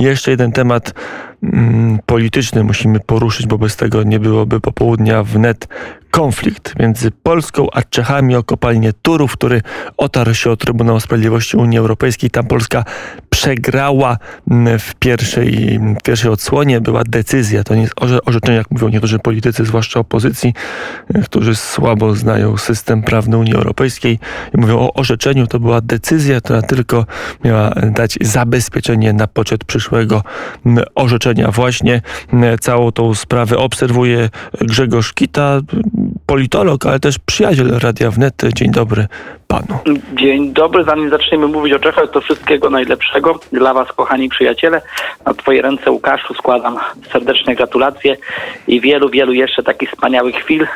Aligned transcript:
jeszcze 0.00 0.30
jeden 0.30 0.52
temat 0.52 0.92
polityczny 2.06 2.64
musimy 2.64 3.00
poruszyć, 3.00 3.46
bo 3.46 3.58
bez 3.58 3.76
tego 3.76 4.02
nie 4.02 4.20
byłoby 4.20 4.60
popołudnia 4.60 5.22
wnet 5.22 5.68
konflikt 6.10 6.78
między 6.78 7.10
Polską 7.10 7.66
a 7.72 7.82
Czechami 7.82 8.36
o 8.36 8.42
kopalnię 8.42 8.92
Turów, 8.92 9.32
który 9.32 9.62
otarł 9.96 10.34
się 10.34 10.50
o 10.50 10.56
Trybunał 10.56 11.00
Sprawiedliwości 11.00 11.56
Unii 11.56 11.78
Europejskiej. 11.78 12.30
Tam 12.30 12.46
Polska 12.46 12.84
przegrała 13.30 14.16
mm, 14.50 14.78
w 14.78 14.94
pierwszej, 14.94 15.80
w 16.00 16.02
pierwszej 16.02 16.30
odsłonie. 16.30 16.80
Była 16.80 17.02
decyzja, 17.04 17.64
to 17.64 17.74
nie 17.74 17.82
jest 17.82 17.94
orzeczenie, 18.26 18.58
jak 18.58 18.70
mówią 18.70 18.88
niektórzy 18.88 19.18
politycy, 19.18 19.64
zwłaszcza 19.64 20.00
opozycji, 20.00 20.54
e, 21.14 21.22
którzy 21.22 21.54
słabo 21.54 22.14
znają 22.14 22.56
system 22.56 23.02
prawny 23.02 23.38
Unii 23.38 23.54
Europejskiej 23.54 24.18
i 24.54 24.60
mówią 24.60 24.78
o 24.78 24.92
orzeczeniu. 24.92 25.46
To 25.46 25.60
była 25.60 25.80
decyzja, 25.80 26.40
która 26.40 26.62
tylko 26.62 27.06
miała 27.44 27.70
dać 27.70 28.18
zabezpieczenie 28.20 29.12
na 29.12 29.26
poczet 29.26 29.64
przyszłego 29.64 30.22
mm, 30.66 30.84
Właśnie 31.52 32.02
całą 32.60 32.92
tą 32.92 33.14
sprawę 33.14 33.58
obserwuje 33.58 34.28
Grzegorz 34.60 35.12
Kita, 35.12 35.60
politolog, 36.26 36.86
ale 36.86 37.00
też 37.00 37.18
przyjaciel 37.18 37.78
Radia 37.78 38.10
Wnet. 38.10 38.42
Dzień 38.54 38.70
dobry 38.70 39.06
panu. 39.48 39.78
Dzień 40.12 40.52
dobry, 40.52 40.84
zanim 40.84 41.10
zaczniemy 41.10 41.46
mówić 41.46 41.72
o 41.72 41.78
Czechach, 41.78 42.10
to 42.10 42.20
wszystkiego 42.20 42.70
najlepszego 42.70 43.40
dla 43.52 43.74
was, 43.74 43.92
kochani 43.92 44.28
przyjaciele. 44.28 44.82
Na 45.26 45.34
twoje 45.34 45.62
ręce, 45.62 45.90
Łukaszu, 45.90 46.34
składam 46.34 46.76
serdeczne 47.12 47.54
gratulacje 47.54 48.16
i 48.66 48.80
wielu, 48.80 49.08
wielu 49.08 49.32
jeszcze 49.32 49.62
takich 49.62 49.90
wspaniałych 49.90 50.34
chwil 50.34 50.66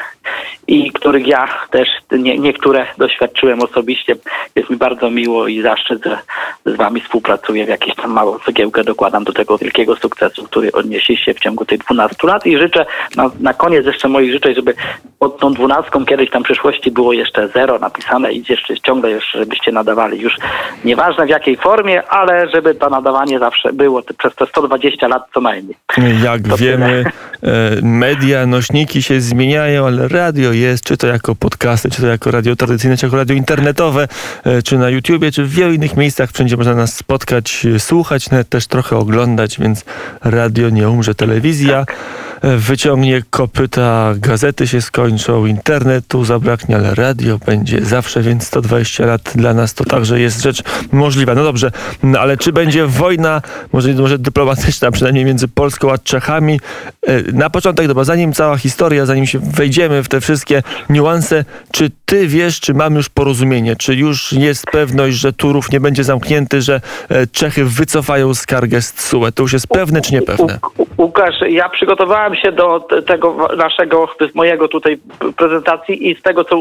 i 0.67 0.93
których 0.93 1.27
ja 1.27 1.49
też 1.71 1.89
nie, 2.13 2.39
niektóre 2.39 2.87
doświadczyłem 2.99 3.63
osobiście. 3.63 4.17
Jest 4.57 4.71
mi 4.71 4.77
bardzo 4.77 5.11
miło 5.11 5.49
i 5.49 5.63
zaszczyt, 5.63 6.05
że 6.05 6.19
z 6.67 6.77
wami 6.77 7.01
współpracuję. 7.01 7.67
W 7.67 7.69
jakąś 7.69 7.95
tam 7.95 8.11
małą 8.11 8.39
cegiełkę 8.39 8.85
dokładam 8.85 9.25
do 9.25 9.33
tego 9.33 9.59
wielkiego 9.59 9.97
sukcesu, 9.97 10.45
który 10.45 10.73
odnieśliście 10.73 11.35
w 11.35 11.41
ciągu 11.41 11.65
tych 11.65 11.79
12 11.79 12.27
lat 12.27 12.47
i 12.47 12.59
życzę 12.59 12.87
na, 13.17 13.31
na 13.41 13.55
koniec 13.55 13.87
jeszcze 13.87 14.09
moich 14.09 14.33
życzeń, 14.33 14.55
żeby 14.55 14.75
pod 15.19 15.39
tą 15.39 15.53
dwunastką 15.53 16.05
kiedyś 16.05 16.31
tam 16.31 16.43
w 16.43 16.45
przyszłości 16.45 16.91
było 16.91 17.13
jeszcze 17.13 17.49
zero 17.49 17.79
napisane 17.79 18.33
i 18.33 18.45
jeszcze 18.49 18.81
ciągle 18.81 19.11
jeszcze, 19.11 19.39
żebyście 19.39 19.73
nadawali 19.73 20.21
już 20.21 20.37
nieważne 20.85 21.27
w 21.27 21.29
jakiej 21.29 21.57
formie, 21.57 22.03
ale 22.09 22.49
żeby 22.49 22.75
to 22.75 22.91
nadawanie 22.91 23.39
zawsze 23.39 23.73
było 23.73 24.03
przez 24.19 24.35
te 24.35 24.47
120 24.47 25.09
lat 25.09 25.23
co 25.35 25.41
najmniej. 25.41 25.77
Jak 26.25 26.49
to 26.49 26.57
wiemy. 26.57 27.05
media, 27.83 28.47
nośniki 28.47 29.03
się 29.03 29.21
zmieniają, 29.21 29.87
ale 29.87 30.09
radio 30.09 30.53
jest, 30.53 30.85
czy 30.85 30.97
to 30.97 31.07
jako 31.07 31.35
podcasty, 31.35 31.91
czy 31.91 32.01
to 32.01 32.07
jako 32.07 32.31
radio 32.31 32.57
tradycyjne, 32.57 32.97
czy 32.97 33.07
jako 33.07 33.17
radio 33.17 33.37
internetowe, 33.37 34.09
e, 34.45 34.63
czy 34.63 34.79
na 34.79 34.91
YouTubie, 34.91 35.33
czy 35.33 35.45
w 35.45 35.51
wielu 35.51 35.73
innych 35.73 35.97
miejscach. 35.97 36.31
Wszędzie 36.33 36.57
można 36.57 36.75
nas 36.75 36.97
spotkać, 36.97 37.67
słuchać, 37.79 38.31
nawet 38.31 38.49
też 38.49 38.67
trochę 38.67 38.97
oglądać, 38.97 39.59
więc 39.59 39.85
radio 40.25 40.71
nie 40.71 40.89
umrze, 40.89 41.15
telewizja 41.15 41.87
e, 42.43 42.57
wyciągnie 42.57 43.23
kopyta, 43.31 44.15
gazety 44.17 44.69
się 44.69 44.83
skończą, 44.83 45.47
internetu 45.47 46.25
zabraknie, 46.25 46.77
ale 46.77 46.95
radio 46.95 47.39
będzie 47.47 47.85
zawsze, 47.85 48.23
więc 48.23 48.47
120 48.47 49.07
lat 49.07 49.33
dla 49.35 49.55
nas 49.55 49.75
to 49.75 49.85
także 49.85 50.21
jest 50.21 50.43
rzecz 50.43 50.63
możliwa. 50.93 51.35
No 51.35 51.45
dobrze, 51.45 51.71
no 52.03 52.21
ale 52.21 52.37
czy 52.37 52.53
będzie 52.53 52.87
wojna, 52.87 53.43
może, 53.73 53.93
może 53.93 54.19
dyplomatyczna, 54.19 54.91
przynajmniej 54.91 55.25
między 55.25 55.49
Polską 55.49 55.93
a 55.93 55.99
Czechami? 55.99 56.61
Na 57.35 57.51
początek, 57.51 57.87
dobra, 57.87 58.05
zanim 58.05 58.33
cała 58.33 58.57
historia, 58.57 59.07
zanim 59.07 59.27
się 59.27 59.39
wejdziemy 59.39 60.03
w 60.03 60.09
te 60.09 60.21
wszystkie 60.21 60.63
niuanse, 60.91 61.45
czy 61.73 61.91
ty 62.05 62.29
wiesz, 62.29 62.61
czy 62.61 62.75
mamy 62.75 62.97
już 62.97 63.09
porozumienie, 63.09 63.77
czy 63.77 63.95
już 63.95 64.33
jest 64.33 64.67
pewność, 64.67 65.17
że 65.17 65.33
Turów 65.33 65.73
nie 65.73 65.81
będzie 65.81 66.05
zamknięty, 66.05 66.63
że 66.63 66.81
e, 67.09 67.27
Czechy 67.27 67.65
wycofają 67.65 68.35
skargę 68.35 68.83
z 68.83 68.93
TSUE? 68.93 69.33
To 69.33 69.43
już 69.43 69.53
jest 69.53 69.67
pewne, 69.67 70.01
czy 70.01 70.15
niepewne? 70.15 70.59
Łukasz, 70.99 71.35
ja 71.49 71.69
przygotowałem 71.69 72.37
się 72.37 72.53
do 72.53 72.81
tego 73.07 73.49
naszego, 73.57 74.09
mojego 74.35 74.69
tutaj 74.69 74.99
prezentacji 75.37 76.11
i 76.11 76.17
z 76.17 76.23
tego, 76.23 76.45
co 76.45 76.57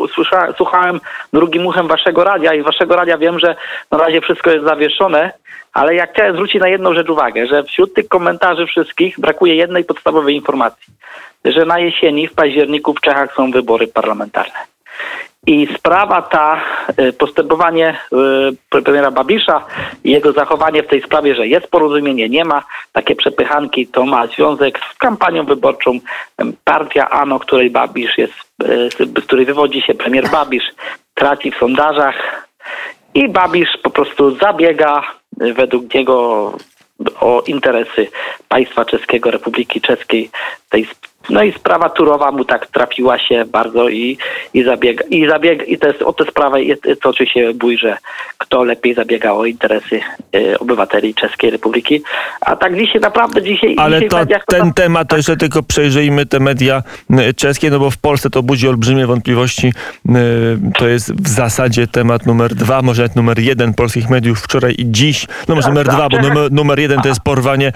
słuchałem 0.58 1.00
drugim 1.34 1.66
uchem 1.66 1.88
waszego 1.88 2.24
radia 2.24 2.53
i 2.53 2.62
waszego 2.62 2.96
radia 2.96 3.18
wiem, 3.18 3.40
że 3.40 3.56
na 3.91 3.97
razie 3.97 4.22
wszystko 4.22 4.52
jest 4.52 4.66
zawieszone, 4.66 5.31
ale 5.74 5.96
ja 5.96 6.08
chciałem 6.08 6.34
zwrócić 6.34 6.62
na 6.62 6.68
jedną 6.68 6.94
rzecz 6.94 7.09
uwagę, 7.09 7.47
że 7.47 7.63
wśród 7.63 7.94
tych 7.94 8.08
komentarzy 8.08 8.66
wszystkich 8.66 9.19
brakuje 9.19 9.56
jednej 9.56 9.84
podstawowej 9.84 10.35
informacji, 10.35 10.94
że 11.46 11.66
na 11.66 11.79
jesieni, 11.79 12.28
w 12.28 12.34
październiku 12.34 12.94
w 12.94 13.02
Czechach 13.02 13.34
są 13.35 13.52
wybory 13.52 13.88
parlamentarne. 13.88 14.74
I 15.48 15.68
sprawa 15.78 16.22
ta, 16.22 16.62
y, 17.00 17.14
postępowanie 17.14 17.98
y, 18.74 18.81
premiera 18.81 19.12
Babisza 19.12 19.66
i 20.04 20.12
jego 20.12 20.31
zachowanie 20.31 20.84
w 20.84 20.88
tej 20.88 21.02
sprawie, 21.02 21.36
że 21.36 21.48
jest 21.48 21.68
porozumienie, 21.68 22.30
nie 22.30 22.46
ma, 22.46 22.64
takie 22.94 23.16
przepychanki, 23.16 23.88
to 23.88 24.06
ma 24.06 24.28
związek 24.28 24.80
z 24.94 24.98
kampanią 24.98 25.46
wyborczą. 25.46 26.00
Partia 26.64 27.09
ANO, 27.09 27.40
której 27.40 27.70
Babisz 27.70 28.18
jest, 28.18 28.34
y, 28.64 28.90
z 29.22 29.26
której 29.26 29.46
wywodzi 29.46 29.82
się 29.82 29.94
premier 29.94 30.30
Babisz, 30.30 30.72
traci 31.14 31.52
w 31.52 31.58
sondażach 31.58 32.48
i 33.14 33.30
Babisz 33.30 33.78
po 33.84 33.90
prostu 33.90 34.36
zabiega 34.36 35.03
według 35.38 35.94
niego 35.94 36.53
o 37.20 37.44
interesy 37.48 38.08
państwa 38.50 38.86
czeskiego, 38.86 39.32
Republiki 39.32 39.82
Czeskiej, 39.82 40.30
tej 40.70 40.88
no 41.29 41.44
i 41.44 41.53
sprawa 41.53 41.89
Turowa 41.89 42.31
mu 42.31 42.45
tak 42.45 42.67
trafiła 42.67 43.19
się 43.19 43.45
bardzo 43.45 43.89
i, 43.89 44.17
i 44.53 44.63
zabiega. 44.63 45.03
I, 45.09 45.28
zabiega, 45.28 45.63
i 45.63 45.78
to 45.78 45.88
jest, 45.88 46.01
o 46.01 46.13
tę 46.13 46.25
sprawę 46.25 46.57
toczy 47.01 47.25
się 47.28 47.53
bój, 47.53 47.78
że 47.78 47.97
kto 48.38 48.63
lepiej 48.63 48.94
zabiega 48.94 49.31
o 49.31 49.45
interesy 49.45 50.01
y, 50.35 50.59
obywateli 50.59 51.16
Czeskiej 51.16 51.51
Republiki. 51.51 52.01
A 52.41 52.56
tak 52.56 52.78
dzisiaj 52.78 53.01
naprawdę 53.01 53.41
dzisiaj... 53.41 53.75
Ale 53.78 53.95
dzisiaj 53.95 54.09
to, 54.09 54.17
mediach, 54.17 54.45
ten 54.47 54.73
to, 54.73 54.81
temat, 54.81 55.09
to 55.09 55.17
jeszcze 55.17 55.38
tylko 55.38 55.63
przejrzyjmy 55.63 56.25
te 56.25 56.39
media 56.39 56.84
y, 57.11 57.34
czeskie, 57.34 57.69
no 57.69 57.79
bo 57.79 57.91
w 57.91 57.97
Polsce 57.97 58.29
to 58.29 58.44
budzi 58.44 58.67
olbrzymie 58.67 59.07
wątpliwości. 59.07 59.67
Y, 59.67 60.11
to 60.78 60.88
jest 60.88 61.13
w 61.13 61.28
zasadzie 61.28 61.88
temat 61.88 62.25
numer 62.25 62.55
dwa, 62.55 62.81
może 62.81 63.01
nawet 63.01 63.16
numer 63.16 63.40
jeden 63.40 63.73
polskich 63.73 64.09
mediów 64.09 64.40
wczoraj 64.40 64.75
i 64.78 64.91
dziś. 64.91 65.28
No 65.47 65.55
może 65.55 65.67
tak, 65.67 65.73
numer 65.73 65.88
tak, 65.88 65.95
dwa, 65.95 66.09
bo 66.09 66.17
numer, 66.22 66.51
numer 66.51 66.79
jeden 66.79 67.01
to 67.01 67.07
jest 67.07 67.22
porwanie 67.22 67.72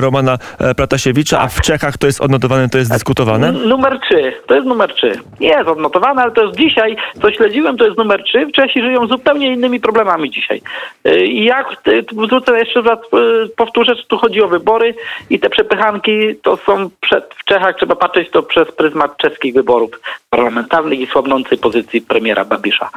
Romana 0.00 0.38
e, 0.58 0.74
Pratasiewicza, 0.74 1.40
a 1.40 1.48
w 1.48 1.60
Czechach 1.60 1.98
to 1.98 2.06
jest 2.06 2.20
odnotowane, 2.20 2.68
to 2.68 2.78
jest 2.78 2.81
jest 2.82 2.92
dyskutowane? 2.92 3.52
Numer 3.52 4.00
3. 4.00 4.32
To 4.46 4.54
jest 4.54 4.66
numer 4.66 4.94
3. 4.94 5.12
Jest 5.40 5.68
odnotowane, 5.68 6.22
ale 6.22 6.32
to 6.32 6.44
jest 6.44 6.58
dzisiaj, 6.58 6.96
co 7.22 7.30
śledziłem, 7.30 7.76
to 7.76 7.84
jest 7.84 7.98
numer 7.98 8.22
3. 8.24 8.52
Czesi 8.52 8.82
żyją 8.82 9.06
zupełnie 9.06 9.52
innymi 9.52 9.80
problemami 9.80 10.30
dzisiaj. 10.30 10.62
Y, 11.06 11.26
I 11.26 11.44
jak, 11.44 11.66
zwrócę 12.12 12.58
jeszcze 12.58 12.82
raz, 12.82 12.98
y, 12.98 13.48
powtórzę, 13.56 13.94
że 13.94 14.02
tu 14.04 14.18
chodzi 14.18 14.42
o 14.42 14.48
wybory 14.48 14.94
i 15.30 15.38
te 15.40 15.50
przepychanki 15.50 16.36
to 16.42 16.56
są 16.56 16.90
przed, 17.00 17.34
w 17.38 17.44
Czechach, 17.44 17.76
trzeba 17.76 17.96
patrzeć 17.96 18.30
to 18.30 18.42
przez 18.42 18.72
pryzmat 18.72 19.16
czeskich 19.16 19.54
wyborów 19.54 19.90
parlamentarnych 20.30 21.00
i 21.00 21.06
słabnącej 21.06 21.58
pozycji 21.58 22.00
premiera 22.00 22.44
Babisza. 22.44 22.90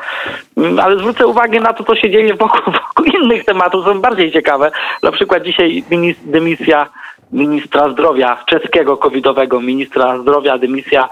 Mm, 0.57 0.79
ale 0.79 0.97
zwrócę 0.97 1.28
uwagę 1.28 1.59
na 1.59 1.74
to, 1.74 1.84
co 1.84 1.95
się 1.95 2.09
dzieje 2.09 2.34
wokół, 2.34 2.74
wokół 2.88 3.06
innych 3.06 3.45
tematów, 3.45 3.85
są 3.85 4.01
bardziej 4.01 4.31
ciekawe. 4.31 4.72
Na 5.03 5.12
przykład 5.12 5.44
dzisiaj 5.44 5.84
dymisja 6.25 6.90
ministra 7.35 7.90
zdrowia, 7.90 8.44
czeskiego 8.46 8.97
covidowego 8.97 9.62
ministra 9.62 10.18
zdrowia, 10.18 10.57
dymisja 10.57 11.09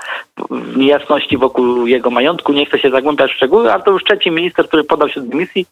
niejasności 0.75 1.38
wokół 1.38 1.88
jego 1.88 2.09
majątku. 2.09 2.53
Nie 2.53 2.66
chcę 2.66 2.79
się 2.79 2.89
zagłębiać 2.89 3.31
w 3.31 3.35
szczegóły, 3.35 3.73
ale 3.73 3.84
to 3.84 3.91
już 3.91 4.03
trzeci 4.03 4.31
minister, 4.31 4.67
który 4.67 4.83
podał 4.83 5.09
się 5.09 5.22
do 5.22 5.28
dymisji. 5.28 5.66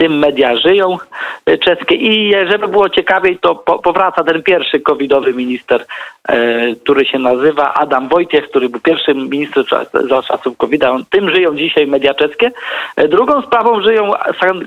Tym 0.00 0.18
media 0.18 0.56
żyją 0.56 0.98
e, 1.46 1.58
czeskie 1.58 1.94
i 1.94 2.34
żeby 2.50 2.68
było 2.68 2.88
ciekawiej, 2.88 3.38
to 3.38 3.54
po, 3.54 3.78
powraca 3.78 4.24
ten 4.24 4.42
pierwszy 4.42 4.80
covidowy 4.80 5.34
minister, 5.34 5.86
e, 6.28 6.74
który 6.74 7.04
się 7.04 7.18
nazywa 7.18 7.74
Adam 7.74 8.08
Wojciech, 8.08 8.48
który 8.48 8.68
był 8.68 8.80
pierwszym 8.80 9.28
ministrem 9.28 9.64
za 10.08 10.22
czasów 10.22 10.56
covid 10.56 10.82
-a. 10.82 11.04
Tym 11.10 11.30
żyją 11.30 11.56
dzisiaj 11.56 11.86
media 11.86 12.14
czeskie. 12.14 12.50
E, 12.96 13.08
drugą 13.08 13.42
sprawą 13.42 13.82
żyją 13.82 14.12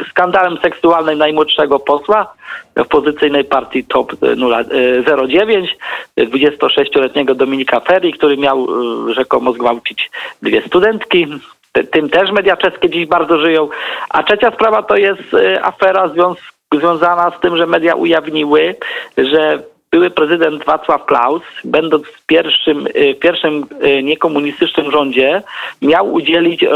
skandalem 0.09 0.57
seksualnym 0.57 1.17
najmłodszego 1.17 1.79
posła, 1.79 2.33
w 2.75 2.81
opozycyjnej 2.81 3.43
partii 3.43 3.83
TOP 3.83 4.15
09, 5.27 5.77
26-letniego 6.17 7.35
Dominika 7.35 7.79
Ferri, 7.79 8.13
który 8.13 8.37
miał 8.37 8.67
rzekomo 9.13 9.53
zgwałcić 9.53 10.11
dwie 10.41 10.61
studentki. 10.61 11.27
Tym 11.91 12.09
też 12.09 12.31
media 12.31 12.57
czeskie 12.57 12.89
dziś 12.89 13.05
bardzo 13.05 13.39
żyją. 13.39 13.69
A 14.09 14.23
trzecia 14.23 14.51
sprawa 14.51 14.83
to 14.83 14.97
jest 14.97 15.33
e, 15.33 15.63
afera 15.65 16.11
związana 16.73 17.31
z 17.37 17.39
tym, 17.39 17.57
że 17.57 17.67
media 17.67 17.95
ujawniły, 17.95 18.75
że 19.17 19.63
były 19.93 20.09
prezydent 20.09 20.65
Wacław 20.65 21.05
Klaus, 21.05 21.41
będąc 21.63 22.07
w 22.07 22.25
pierwszym, 22.25 22.87
y, 22.87 23.15
pierwszym 23.15 23.65
y, 23.83 24.03
niekomunistycznym 24.03 24.91
rządzie, 24.91 25.41
miał 25.81 26.13
udzielić 26.13 26.63
y, 26.63 26.69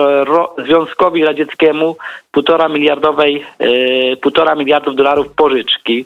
Związkowi 0.58 1.26
Radzieckiemu 1.26 1.96
półtora 2.32 2.68
miliardowej, 2.68 3.46
półtora 4.22 4.56
miliardów 4.56 4.96
dolarów 4.96 5.28
pożyczki. 5.30 6.06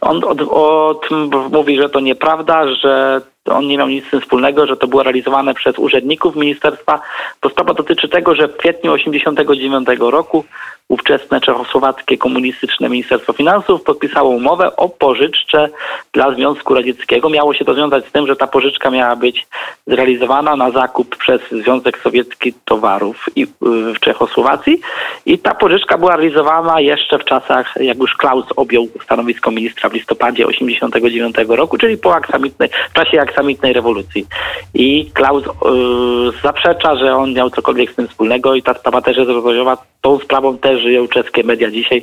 On 0.00 0.24
od, 0.24 0.40
od, 0.50 1.08
mówi, 1.52 1.76
że 1.76 1.88
to 1.88 2.00
nieprawda, 2.00 2.68
że 2.68 3.20
on 3.48 3.66
nie 3.66 3.78
miał 3.78 3.88
nic 3.88 4.06
z 4.06 4.10
tym 4.10 4.20
wspólnego, 4.20 4.66
że 4.66 4.76
to 4.76 4.86
było 4.86 5.02
realizowane 5.02 5.54
przez 5.54 5.78
urzędników 5.78 6.36
ministerstwa. 6.36 7.00
To 7.40 7.48
sprawa 7.48 7.74
dotyczy 7.74 8.08
tego, 8.08 8.34
że 8.34 8.48
w 8.48 8.56
kwietniu 8.56 8.98
1989 8.98 10.12
roku 10.12 10.44
ówczesne 10.92 11.40
czechosłowackie 11.40 12.18
komunistyczne 12.18 12.88
Ministerstwo 12.88 13.32
Finansów 13.32 13.82
podpisało 13.82 14.30
umowę 14.30 14.76
o 14.76 14.88
pożyczce 14.88 15.68
dla 16.12 16.34
Związku 16.34 16.74
Radzieckiego. 16.74 17.30
Miało 17.30 17.54
się 17.54 17.64
to 17.64 17.74
związać 17.74 18.06
z 18.06 18.12
tym, 18.12 18.26
że 18.26 18.36
ta 18.36 18.46
pożyczka 18.46 18.90
miała 18.90 19.16
być 19.16 19.46
zrealizowana 19.86 20.56
na 20.56 20.70
zakup 20.70 21.16
przez 21.16 21.40
Związek 21.50 21.98
Sowiecki 21.98 22.54
towarów 22.64 23.26
i, 23.36 23.46
w 23.94 24.00
Czechosłowacji 24.00 24.80
i 25.26 25.38
ta 25.38 25.54
pożyczka 25.54 25.98
była 25.98 26.16
realizowana 26.16 26.80
jeszcze 26.80 27.18
w 27.18 27.24
czasach, 27.24 27.74
jak 27.80 27.98
już 27.98 28.16
Klaus 28.16 28.46
objął 28.56 28.88
stanowisko 29.04 29.50
ministra 29.50 29.88
w 29.90 29.92
listopadzie 29.92 30.46
1989 30.46 31.58
roku, 31.58 31.78
czyli 31.78 31.98
po 31.98 32.14
aksamitnej, 32.14 32.68
w 32.90 32.92
czasie 32.92 33.16
aksamitnej 33.32 33.72
rewolucji. 33.72 34.26
I 34.74 35.10
Klaus 35.14 35.44
yy, 35.44 36.32
zaprzecza, 36.42 36.96
że 36.96 37.16
on 37.16 37.32
miał 37.32 37.50
cokolwiek 37.50 37.92
z 37.92 37.94
tym 37.94 38.08
wspólnego 38.08 38.54
i 38.54 38.62
ta 38.62 38.74
sprawa 38.74 39.02
też 39.02 39.16
jest 39.16 39.30
rozwojowa. 39.30 39.91
Tą 40.02 40.18
sprawą 40.18 40.58
też 40.58 40.82
żyją 40.82 41.08
czeskie 41.08 41.44
media 41.44 41.70
dzisiaj. 41.70 42.02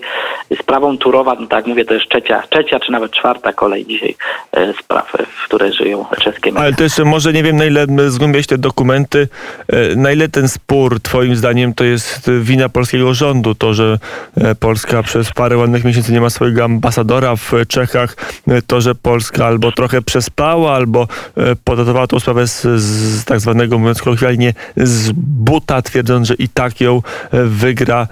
Sprawą 0.62 0.98
Turowa, 0.98 1.36
no 1.40 1.48
tak 1.48 1.68
mówię, 1.68 1.86
to 1.86 1.94
jest 1.94 2.10
trzecia, 2.10 2.44
trzecia 2.50 2.80
czy 2.80 2.92
nawet 2.92 3.12
czwarta 3.12 3.54
kolej 3.54 3.86
dzisiaj 3.86 4.16
e, 4.52 4.74
spraw, 4.74 5.12
w 5.42 5.46
której 5.46 5.74
żyją 5.74 6.06
czeskie 6.22 6.52
media. 6.52 6.62
Ale 6.62 6.74
to 6.74 6.84
jeszcze 6.84 7.06
może 7.06 7.34
nie 7.34 7.44
wiem, 7.44 7.56
na 7.56 7.66
ile 7.66 7.86
zgłębiać 8.08 8.48
te 8.48 8.58
dokumenty, 8.58 9.28
e, 9.68 9.96
na 9.96 10.12
ile 10.12 10.30
ten 10.30 10.50
spór 10.50 11.00
twoim 11.02 11.36
zdaniem 11.36 11.74
to 11.74 11.84
jest 11.84 12.32
wina 12.42 12.70
polskiego 12.70 13.14
rządu, 13.14 13.56
to, 13.56 13.74
że 13.74 13.98
e, 14.38 14.56
Polska 14.56 15.04
przez 15.04 15.32
parę 15.32 15.58
ładnych 15.58 15.86
miesięcy 15.86 16.12
nie 16.12 16.22
ma 16.22 16.30
swojego 16.30 16.64
ambasadora 16.64 17.36
w 17.36 17.52
Czechach, 17.68 18.16
e, 18.48 18.62
to, 18.62 18.82
że 18.82 18.96
Polska 18.96 19.46
albo 19.46 19.72
trochę 19.72 20.02
przespała, 20.02 20.76
albo 20.76 21.08
e, 21.38 21.56
podatowała 21.64 22.08
tą 22.08 22.20
sprawę 22.20 22.48
z, 22.48 22.62
z 22.82 23.26
tak 23.26 23.40
zwanego, 23.40 23.80
mówiąc 23.80 24.02
kolokwialnie, 24.02 24.54
z 24.78 25.12
buta, 25.16 25.82
twierdząc, 25.82 26.28
że 26.28 26.34
i 26.34 26.50
tak 26.50 26.82
ją 26.82 27.02
e, 27.32 27.44
wygra. 27.44 27.89
E, 27.94 28.08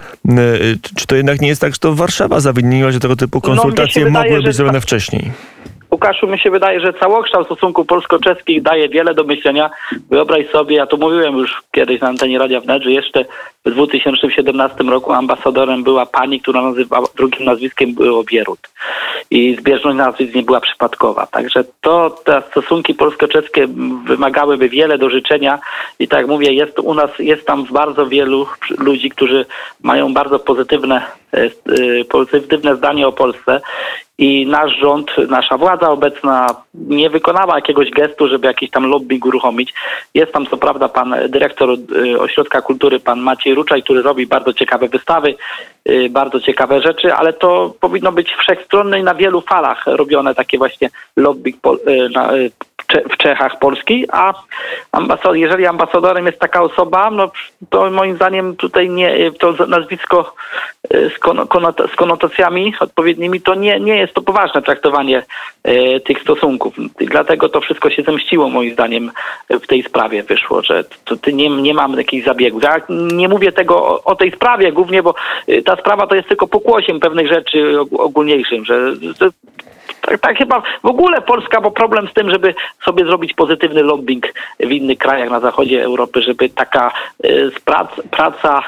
Czy 0.96 1.06
to 1.06 1.16
jednak 1.16 1.40
nie 1.40 1.48
jest 1.48 1.60
tak, 1.60 1.72
że 1.72 1.78
to 1.78 1.94
Warszawa 1.94 2.40
zawiniła, 2.40 2.90
że 2.92 3.00
tego 3.00 3.16
typu 3.16 3.38
No, 3.38 3.40
konsultacje 3.40 4.04
wydaje, 4.04 4.30
mogły 4.30 4.42
być 4.48 4.56
zrobione 4.56 4.78
tak. 4.78 4.82
wcześniej? 4.82 5.32
Łukaszu, 5.98 6.26
mi 6.26 6.38
się 6.38 6.50
wydaje, 6.50 6.80
że 6.80 6.92
całokształt 6.92 7.46
stosunków 7.46 7.86
polsko-czeskich 7.86 8.62
daje 8.62 8.88
wiele 8.88 9.14
do 9.14 9.24
myślenia. 9.24 9.70
Wyobraź 10.10 10.50
sobie, 10.50 10.76
ja 10.76 10.86
to 10.86 10.96
mówiłem 10.96 11.36
już 11.36 11.62
kiedyś 11.72 12.00
na 12.00 12.08
antenie 12.08 12.38
Radia 12.38 12.60
Wnet, 12.60 12.82
że 12.82 12.92
jeszcze 12.92 13.24
w 13.64 13.70
2017 13.70 14.84
roku 14.84 15.12
ambasadorem 15.12 15.84
była 15.84 16.06
pani, 16.06 16.40
która 16.40 16.62
nazywała, 16.62 17.06
drugim 17.16 17.44
nazwiskiem 17.44 17.94
było 17.94 18.24
Bierut. 18.24 18.58
I 19.30 19.56
zbieżność 19.60 19.96
nazwisk 19.96 20.34
nie 20.34 20.42
była 20.42 20.60
przypadkowa. 20.60 21.26
Także 21.26 21.64
to, 21.80 22.10
te 22.10 22.42
stosunki 22.50 22.94
polsko-czeskie 22.94 23.66
wymagałyby 24.06 24.68
wiele 24.68 24.98
do 24.98 25.10
życzenia 25.10 25.58
i 25.98 26.08
tak 26.08 26.20
jak 26.20 26.28
mówię, 26.28 26.52
jest 26.52 26.78
u 26.78 26.94
nas, 26.94 27.10
jest 27.18 27.46
tam 27.46 27.64
bardzo 27.64 28.06
wielu 28.06 28.46
ludzi, 28.78 29.10
którzy 29.10 29.46
mają 29.82 30.14
bardzo 30.14 30.38
pozytywne, 30.38 31.02
e, 31.34 31.44
e, 31.44 31.50
pozytywne 32.04 32.76
zdanie 32.76 33.08
o 33.08 33.12
Polsce 33.12 33.60
i 34.18 34.46
nasz 34.46 34.76
rząd, 34.78 35.10
nasza 35.28 35.56
władza 35.58 35.90
obecna 35.90 36.46
nie 36.74 37.10
wykonała 37.10 37.54
jakiegoś 37.54 37.90
gestu, 37.90 38.28
żeby 38.28 38.46
jakiś 38.46 38.70
tam 38.70 38.86
lobbying 38.86 39.26
uruchomić. 39.26 39.74
Jest 40.14 40.32
tam 40.32 40.46
co 40.46 40.56
prawda 40.56 40.88
pan 40.88 41.14
dyrektor 41.28 41.70
y, 41.70 42.20
Ośrodka 42.20 42.62
Kultury, 42.62 43.00
pan 43.00 43.20
Maciej 43.20 43.54
Ruczaj, 43.54 43.82
który 43.82 44.02
robi 44.02 44.26
bardzo 44.26 44.52
ciekawe 44.52 44.88
wystawy, 44.88 45.34
y, 45.88 46.08
bardzo 46.10 46.40
ciekawe 46.40 46.80
rzeczy, 46.80 47.14
ale 47.14 47.32
to 47.32 47.74
powinno 47.80 48.12
być 48.12 48.32
wszechstronne 48.34 49.00
i 49.00 49.02
na 49.02 49.14
wielu 49.14 49.40
falach 49.40 49.86
robione 49.86 50.34
takie 50.34 50.58
właśnie 50.58 50.90
lobbying 51.16 51.56
y, 51.66 52.50
w 53.10 53.16
Czechach 53.16 53.58
Polski, 53.58 54.04
a 54.12 54.34
ambasad- 54.92 55.34
jeżeli 55.34 55.66
ambasadorem 55.66 56.26
jest 56.26 56.38
taka 56.38 56.62
osoba, 56.62 57.10
no 57.10 57.30
to 57.70 57.90
moim 57.90 58.16
zdaniem 58.16 58.56
tutaj 58.56 58.90
nie, 58.90 59.32
to 59.32 59.66
nazwisko 59.66 60.34
z, 60.90 61.18
kono, 61.18 61.44
konot- 61.46 61.92
z 61.92 61.96
konotacjami 61.96 62.74
odpowiednimi, 62.80 63.40
to 63.40 63.54
nie, 63.54 63.80
nie 63.80 63.96
jest 63.96 64.14
to 64.14 64.22
poważne 64.22 64.62
traktowanie 64.62 65.22
y, 65.68 66.00
tych 66.00 66.20
stosunków. 66.20 66.74
Dlatego 67.00 67.48
to 67.48 67.60
wszystko 67.60 67.90
się 67.90 68.02
zemściło 68.02 68.48
moim 68.48 68.72
zdaniem 68.72 69.10
w 69.50 69.66
tej 69.66 69.82
sprawie 69.82 70.22
wyszło, 70.22 70.62
że 70.62 70.84
to, 71.04 71.16
to 71.16 71.30
nie, 71.30 71.48
nie 71.50 71.74
mamy 71.74 71.96
takich 71.96 72.24
zabiegów. 72.24 72.62
Ja 72.62 72.80
nie 72.88 73.28
mówię 73.28 73.52
tego 73.52 73.86
o, 73.86 74.04
o 74.04 74.16
tej 74.16 74.32
sprawie 74.32 74.72
głównie, 74.72 75.02
bo 75.02 75.14
y, 75.48 75.62
ta 75.62 75.76
sprawa 75.76 76.06
to 76.06 76.14
jest 76.14 76.28
tylko 76.28 76.46
pokłosiem 76.46 77.00
pewnych 77.00 77.28
rzeczy 77.28 77.78
og- 77.78 78.00
ogólniejszym, 78.00 78.64
że, 78.64 78.94
że 79.20 79.30
tak, 80.00 80.20
tak 80.20 80.38
chyba 80.38 80.62
w 80.82 80.86
ogóle 80.86 81.20
Polska, 81.20 81.60
bo 81.60 81.70
problem 81.70 82.08
z 82.08 82.12
tym, 82.12 82.30
żeby 82.30 82.54
sobie 82.84 83.04
zrobić 83.04 83.34
pozytywny 83.34 83.82
lobbying 83.82 84.26
w 84.60 84.70
innych 84.70 84.98
krajach 84.98 85.30
na 85.30 85.40
zachodzie 85.40 85.84
Europy, 85.84 86.22
żeby 86.22 86.48
taka 86.48 86.92
y, 87.24 87.50
prac, 87.64 87.88
praca 88.10 88.62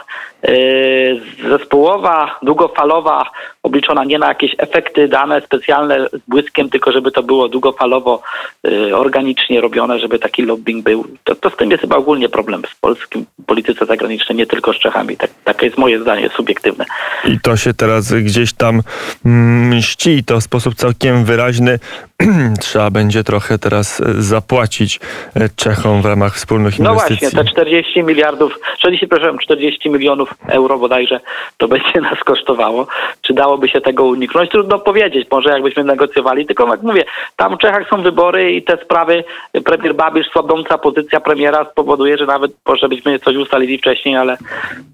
zespołowa, 1.49 2.39
długofalowa, 2.43 3.31
obliczona 3.63 4.05
nie 4.05 4.19
na 4.19 4.29
jakieś 4.29 4.55
efekty 4.59 5.09
dane 5.09 5.41
specjalne 5.41 6.09
z 6.13 6.29
błyskiem, 6.29 6.71
tylko 6.71 6.93
żeby 6.93 7.11
to 7.11 7.23
było 7.23 7.49
długofalowo, 7.49 8.23
y, 8.67 8.97
organicznie 8.97 9.61
robione, 9.61 9.99
żeby 9.99 10.19
taki 10.19 10.43
lobbying 10.43 10.85
był. 10.85 11.05
To, 11.25 11.35
to 11.35 11.51
z 11.51 11.57
tym 11.57 11.71
jest 11.71 11.81
chyba 11.81 11.97
ogólnie 11.97 12.29
problem 12.29 12.63
w 12.63 12.81
polskim 12.81 13.27
polityce 13.47 13.87
zagranicznej, 13.87 14.39
nie 14.39 14.47
tylko 14.47 14.73
z 14.73 14.79
Czechami. 14.79 15.17
Tak, 15.17 15.31
takie 15.45 15.67
jest 15.67 15.79
moje 15.79 16.01
zdanie 16.01 16.31
subiektywne. 16.37 16.85
I 17.25 17.41
to 17.41 17.57
się 17.57 17.75
teraz 17.75 18.13
gdzieś 18.13 18.53
tam 18.53 18.83
mm, 19.25 19.69
mści 19.69 20.25
to 20.25 20.41
w 20.41 20.43
sposób 20.43 20.75
całkiem 20.75 21.25
wyraźny. 21.25 21.79
Trzeba 22.61 22.91
będzie 22.91 23.25
trochę 23.25 23.59
teraz 23.59 24.01
e, 24.01 24.05
zapłacić 24.23 25.01
e, 25.35 25.49
Czechom 25.57 26.03
w 26.03 26.05
ramach 26.05 26.35
wspólnych 26.35 26.79
No 26.79 26.91
inwestycji. 26.93 27.29
właśnie, 27.31 27.45
te 27.45 27.51
40 27.51 28.03
miliardów, 28.03 28.59
40, 28.79 29.09
przepraszam, 29.09 29.39
40 29.39 29.91
milionów 29.91 30.35
euro 30.49 30.79
bodajże 30.79 31.21
to 31.57 31.69
będzie 31.69 32.01
nas 32.11 32.19
kosztowało. 32.25 32.87
Czy 33.23 33.35
dałoby 33.35 33.69
się 33.69 33.81
tego 33.81 34.05
uniknąć? 34.05 34.51
Trudno 34.51 34.79
powiedzieć, 34.79 35.29
może 35.31 35.51
jakbyśmy 35.51 35.85
negocjowali, 35.85 36.47
tylko 36.47 36.71
jak 36.71 36.83
mówię, 36.83 37.05
tam 37.37 37.57
w 37.57 37.59
Czechach 37.59 37.89
są 37.89 38.03
wybory 38.03 38.53
i 38.53 38.63
te 38.63 38.79
sprawy, 38.85 39.25
premier 39.65 39.95
Babisz, 39.95 40.27
słabnąca 40.33 40.79
pozycja 40.79 41.21
premiera 41.21 41.67
spowoduje, 41.73 42.19
że 42.19 42.27
nawet 42.27 42.53
może 42.67 42.89
byśmy 42.89 43.19
coś 43.19 43.37
ustalili 43.37 43.79
wcześniej, 43.79 44.17
ale, 44.17 44.37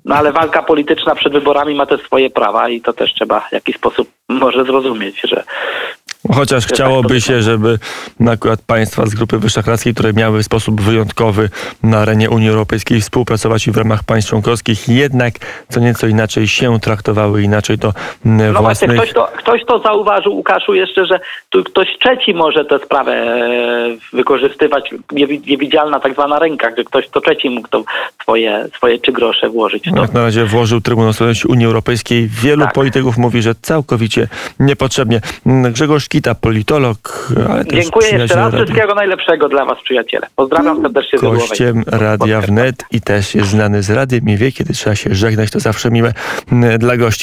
no 0.04 0.14
ale 0.14 0.32
walka 0.32 0.62
polityczna 0.62 1.14
przed 1.14 1.32
wyborami 1.32 1.74
ma 1.74 1.86
też 1.86 2.02
swoje 2.02 2.30
prawa 2.30 2.68
i 2.68 2.80
to 2.80 2.92
też 2.92 3.14
trzeba 3.14 3.40
w 3.40 3.52
jakiś 3.52 3.76
sposób 3.76 4.08
może 4.28 4.64
zrozumieć, 4.64 5.20
że 5.24 5.44
Chociaż 6.34 6.66
tak 6.66 6.74
chciałoby 6.74 7.20
się, 7.20 7.42
żeby 7.42 7.78
akurat 8.32 8.60
państwa 8.66 9.06
z 9.06 9.14
Grupy 9.14 9.38
Wyszehradzkiej, 9.38 9.94
które 9.94 10.12
miały 10.12 10.42
w 10.42 10.44
sposób 10.46 10.80
wyjątkowy 10.80 11.48
na 11.82 11.98
arenie 11.98 12.30
Unii 12.30 12.48
Europejskiej 12.48 13.00
współpracować 13.00 13.66
i 13.66 13.70
w 13.70 13.76
ramach 13.76 14.04
państw 14.04 14.30
członkowskich, 14.30 14.88
jednak 14.88 15.34
co 15.68 15.80
nieco 15.80 16.06
inaczej 16.06 16.48
się 16.48 16.80
traktowały, 16.80 17.42
inaczej 17.42 17.78
to 17.78 17.92
mm, 18.26 18.52
No 18.52 18.60
własnych... 18.62 18.90
właśnie, 18.94 19.12
ktoś 19.12 19.14
to, 19.14 19.38
ktoś 19.38 19.64
to 19.64 19.78
zauważył, 19.78 20.34
Łukaszu, 20.34 20.74
jeszcze, 20.74 21.06
że 21.06 21.20
tu 21.50 21.64
ktoś 21.64 21.88
trzeci 22.04 22.34
może 22.34 22.64
tę 22.64 22.78
sprawę 22.84 23.12
e, 23.12 23.96
wykorzystywać, 24.12 24.90
niewi- 25.12 25.46
niewidzialna 25.50 26.00
tak 26.00 26.12
zwana 26.12 26.38
ręka, 26.38 26.70
że 26.76 26.84
ktoś 26.84 27.08
to 27.08 27.20
trzeci 27.20 27.50
mógł 27.50 27.68
to 27.68 27.84
swoje, 28.22 28.68
swoje 28.76 28.98
trzy 28.98 29.12
grosze 29.12 29.48
włożyć. 29.48 29.84
To. 29.94 30.00
Jak 30.02 30.12
na 30.12 30.22
razie 30.22 30.44
włożył 30.44 30.80
Trybunał 30.80 31.12
Sprawiedliwości 31.12 31.48
Unii 31.48 31.66
Europejskiej. 31.66 32.28
Wielu 32.42 32.64
Tak. 32.64 32.72
polityków 32.74 33.18
mówi, 33.18 33.42
że 33.42 33.54
całkowicie 33.62 34.28
niepotrzebnie. 34.60 35.20
Mm, 35.46 35.72
Grzegorz 35.72 36.08
Kita, 36.16 36.34
politolog, 36.34 37.28
ale 37.50 37.64
też 37.64 37.84
Dziękuję 37.84 38.08
jeszcze 38.10 38.34
raz. 38.34 38.52
radia. 38.52 38.64
Wszystkiego 38.64 38.94
najlepszego 38.94 39.48
dla 39.48 39.64
Was, 39.64 39.78
przyjaciele. 39.84 40.26
Pozdrawiam 40.36 40.82
serdecznie. 40.82 41.18
Gościem 41.18 41.84
Radia 41.86 42.40
Wnet 42.40 42.84
i 42.90 43.00
też 43.00 43.34
jest 43.34 43.48
znany 43.48 43.82
z 43.82 43.90
radiem 43.90 44.28
i 44.28 44.36
wie, 44.36 44.52
kiedy 44.52 44.72
trzeba 44.72 44.96
się 44.96 45.14
żegnać. 45.14 45.50
To 45.50 45.60
zawsze 45.60 45.90
miłe 45.90 46.12
dla 46.78 46.96
gości. 46.96 47.06